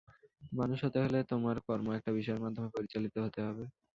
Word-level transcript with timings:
মানুষ 0.51 0.79
হতে 0.85 0.99
হলে, 1.03 1.19
তোমার 1.31 1.57
কর্ম 1.67 1.87
একটা 1.97 2.11
বিষয়ের 2.17 2.43
মাধ্যমে 2.43 2.69
পরিচালিত 2.75 3.15
হতে 3.25 3.39
হবে। 3.47 3.63